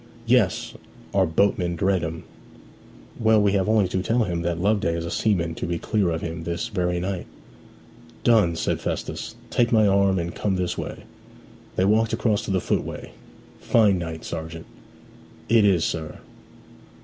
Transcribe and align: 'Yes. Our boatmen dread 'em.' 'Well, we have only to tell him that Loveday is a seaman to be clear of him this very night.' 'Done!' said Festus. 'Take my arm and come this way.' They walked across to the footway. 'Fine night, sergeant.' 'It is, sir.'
'Yes. 0.25 0.73
Our 1.13 1.27
boatmen 1.27 1.75
dread 1.75 2.03
'em.' 2.03 2.23
'Well, 3.19 3.39
we 3.39 3.51
have 3.51 3.69
only 3.69 3.87
to 3.89 4.01
tell 4.01 4.23
him 4.23 4.41
that 4.41 4.59
Loveday 4.59 4.95
is 4.95 5.05
a 5.05 5.11
seaman 5.11 5.53
to 5.53 5.67
be 5.67 5.77
clear 5.77 6.09
of 6.09 6.21
him 6.23 6.43
this 6.43 6.69
very 6.69 6.99
night.' 6.99 7.27
'Done!' 8.23 8.55
said 8.55 8.81
Festus. 8.81 9.35
'Take 9.51 9.71
my 9.71 9.85
arm 9.87 10.17
and 10.17 10.33
come 10.33 10.55
this 10.55 10.75
way.' 10.75 11.03
They 11.75 11.85
walked 11.85 12.13
across 12.13 12.43
to 12.45 12.49
the 12.51 12.59
footway. 12.59 13.11
'Fine 13.59 13.99
night, 13.99 14.25
sergeant.' 14.25 14.65
'It 15.49 15.63
is, 15.63 15.85
sir.' 15.85 16.17